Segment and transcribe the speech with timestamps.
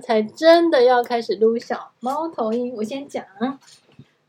[0.00, 2.72] 才真的要开始撸小猫头鹰。
[2.76, 3.24] 我先讲，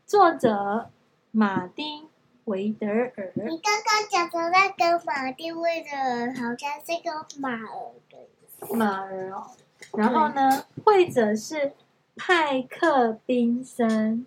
[0.04, 0.90] 作者
[1.30, 2.08] 马丁
[2.46, 3.32] 维德尔。
[3.36, 9.52] 你刚刚讲的那个马丁维德尔好像是个马儿的马儿哦。
[9.96, 11.74] 然后呢，绘者是
[12.16, 14.26] 派克宾森。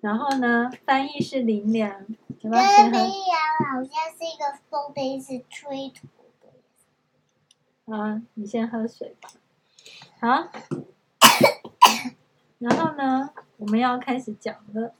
[0.00, 2.04] 然后呢，翻译是林良。
[2.40, 3.88] 林良好像
[4.18, 6.08] 是一个风杯，是吹土
[6.40, 7.96] 的。
[7.96, 9.30] 啊，你先喝水吧。
[10.18, 10.28] 好，
[12.58, 14.94] 然后呢，我们要开始讲了。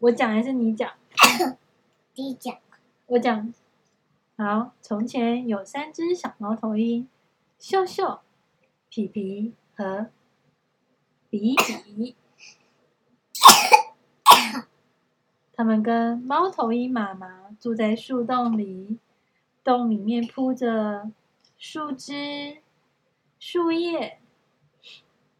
[0.00, 0.90] 我讲还是你讲？
[2.16, 2.56] 你讲。
[3.06, 3.54] 我讲。
[4.36, 7.08] 好，从前有三只小猫头鹰，
[7.60, 8.18] 秀秀、
[8.88, 10.08] 皮皮和
[11.28, 12.16] 比比。
[15.52, 18.98] 他们跟猫头鹰妈妈住在树洞里，
[19.62, 21.12] 洞里面铺着
[21.56, 22.58] 树枝、
[23.38, 24.19] 树叶。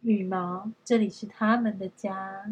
[0.02, 2.50] 羽毛，这里是他们的家。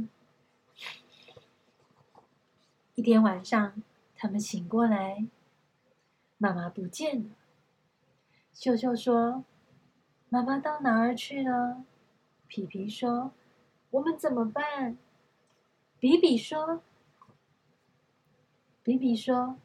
[2.94, 3.82] 一天晚上，
[4.14, 5.24] 他们醒过来，
[6.36, 7.30] 妈妈不见了。
[8.52, 9.44] 秀秀说
[10.28, 11.84] ：“妈妈到哪儿去了？”
[12.48, 13.32] 皮皮说
[13.92, 14.98] ：“我们怎么办？”
[15.98, 16.82] 比比说
[18.84, 19.56] ：“比比说，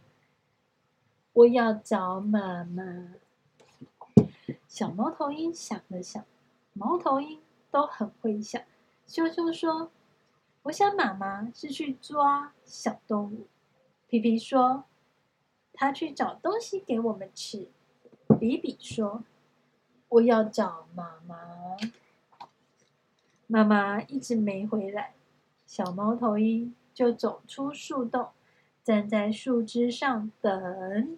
[1.33, 3.15] 我要找妈妈。”
[4.69, 6.23] 小猫头鹰想了想，
[6.71, 7.42] 猫头鹰。
[7.73, 8.61] 都很会想，
[9.07, 9.89] 秀秀说
[10.61, 13.47] ：“我想妈妈是去抓小动物。”
[14.07, 14.83] 皮皮说
[15.73, 17.67] ：“他去找东西给我们吃。”
[18.39, 19.23] 比比说
[20.07, 21.35] ：“我要找妈妈。”
[23.47, 25.15] 妈妈一直没回来，
[25.65, 28.29] 小猫头鹰就走出树洞，
[28.83, 31.17] 站在树枝上等。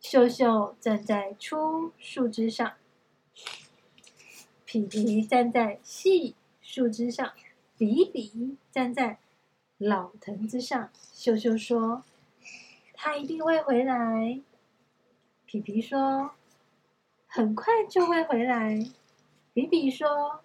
[0.00, 2.72] 秀秀站在粗树枝上。
[4.70, 7.32] 皮皮站在细树枝上，
[7.78, 9.18] 比比站在
[9.78, 10.90] 老藤子上。
[11.14, 12.04] 秀秀说
[12.92, 14.42] ：“他一定会回来。”
[15.46, 16.32] 皮皮说
[17.26, 18.86] ：“很快就会回来。”
[19.54, 20.42] 比比说：“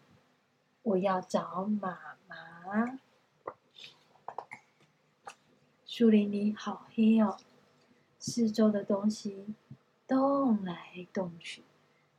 [0.84, 2.98] 我要找妈妈。”
[5.86, 7.38] 树林里好黑哦，
[8.20, 9.54] 四周的东西
[10.08, 11.62] 动来动去，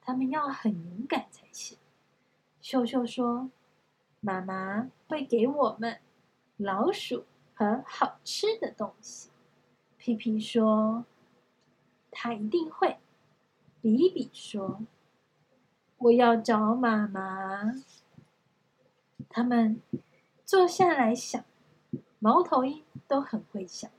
[0.03, 1.79] 他们要很勇敢才行。
[2.65, 3.51] 秀秀说
[4.21, 6.01] ：“妈妈会给我们
[6.57, 9.29] 老鼠和好吃的东西。”
[9.99, 11.05] 皮皮说
[12.11, 12.97] ：“他一定会。”
[13.83, 14.81] 比比说
[15.99, 17.71] ：“我要找妈妈。”
[19.29, 19.83] 他们
[20.47, 21.45] 坐下来想，
[22.19, 23.91] 猫头鹰都很会想。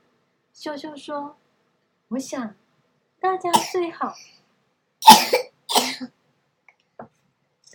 [0.52, 1.36] 秀秀说
[2.10, 2.56] ：“我想
[3.20, 4.12] 大家最好。”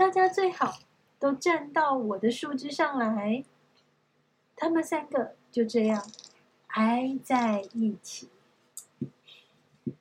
[0.02, 0.80] 大家最好
[1.20, 3.46] 都站到我的树枝上来。
[4.56, 6.04] 他们三个就这样
[6.70, 8.28] 挨在一起。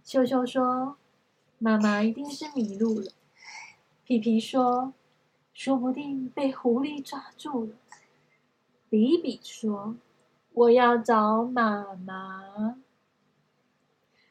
[0.02, 0.96] 秀秀说
[1.60, 3.12] ：“妈妈一定是迷路了。”
[4.02, 4.94] 皮皮说
[5.52, 7.74] ：“说不定被狐狸抓住了。”
[8.88, 9.96] 比比说
[10.54, 12.80] ：“我要找妈妈。”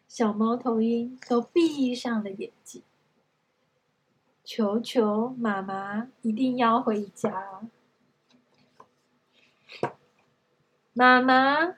[0.10, 2.82] 小猫头鹰都闭上了眼睛。
[4.52, 7.62] 求求妈妈一定要回家！
[10.92, 11.76] 妈妈，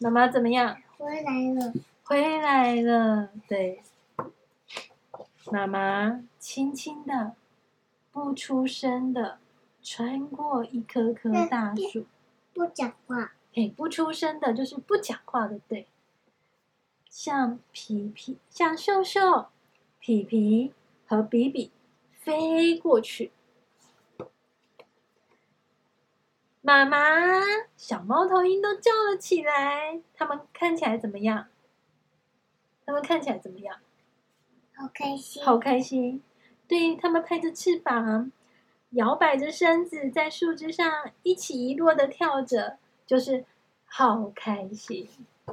[0.00, 0.80] 妈妈怎么样？
[0.96, 1.74] 回来了。
[2.02, 3.82] 回来了，对。
[5.52, 7.34] 妈妈轻轻的、
[8.10, 9.38] 不出声的
[9.82, 12.06] 穿过一棵棵大树，
[12.54, 13.34] 不讲话。
[13.54, 15.86] 哎，不出声的就是不讲话的，对。
[17.10, 19.48] 像皮皮，像秀秀，
[19.98, 20.72] 皮皮。
[21.10, 21.72] 和比比
[22.12, 23.32] 飞过去，
[26.60, 26.96] 妈妈、
[27.76, 30.00] 小猫头鹰都叫了起来。
[30.14, 31.48] 它们看起来怎么样？
[32.86, 33.80] 它们看起来怎么样？
[34.76, 35.44] 好开心！
[35.44, 36.22] 好开心！
[36.68, 38.30] 对，它们拍着翅膀，
[38.90, 43.44] 摇摆着身子，在树枝上一起一落的跳着，就是
[43.84, 45.08] 好开心。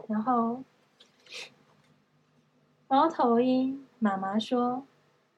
[0.08, 0.64] 然后，
[2.88, 4.86] 猫头鹰妈妈说。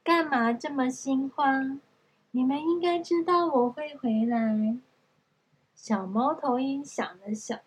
[0.09, 1.79] 干嘛这么心慌？
[2.31, 4.75] 你们应该知道我会回来。
[5.75, 7.59] 小猫头鹰想了想，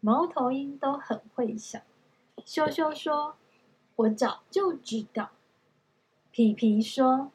[0.00, 1.80] 猫头鹰都很会想。
[2.44, 3.36] 羞羞说
[3.94, 5.30] ：“我早就知道。”
[6.32, 7.30] 皮皮说：“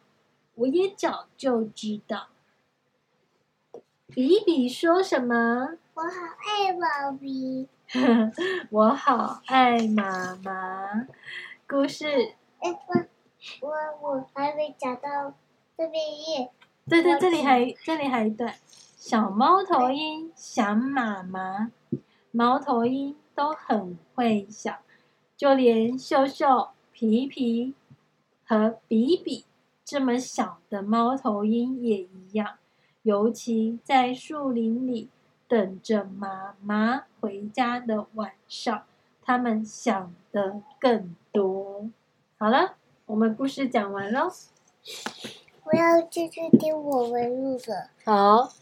[0.56, 2.28] 我也早就知道。”
[4.12, 5.78] 比比说什么？
[5.94, 7.70] 我好爱妈咪。
[8.72, 11.08] 我好爱妈妈。
[11.66, 12.34] 故事。
[12.60, 12.74] 哎
[13.62, 13.70] 我
[14.02, 15.34] 我还没讲到
[15.78, 15.94] 这边
[16.28, 16.52] 也。
[16.88, 18.54] 对对，这里还这里还一段。
[18.96, 21.72] 小猫头鹰想妈妈，
[22.32, 24.76] 猫头鹰都很会想，
[25.38, 27.74] 就连秀秀、皮皮
[28.46, 29.46] 和比比
[29.86, 32.58] 这么小的猫头鹰也一样。
[33.04, 35.10] 尤其在树林里
[35.48, 38.84] 等着妈妈回家的晚上，
[39.24, 41.90] 他们想的更多。
[42.38, 42.76] 好了，
[43.10, 44.32] 我们故事讲完了。
[45.64, 47.90] 我要继续听我们录的。
[48.06, 48.54] 好。